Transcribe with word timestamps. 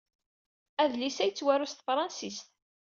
Adlis-a 0.83 1.25
yettwaru 1.25 1.67
s 1.67 1.73
tefṛensist. 1.73 2.45